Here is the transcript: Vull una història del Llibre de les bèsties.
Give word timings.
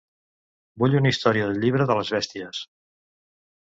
Vull 0.85 0.95
una 1.01 1.13
història 1.13 1.51
del 1.51 1.63
Llibre 1.67 1.89
de 1.93 2.01
les 2.01 2.13
bèsties. 2.19 2.67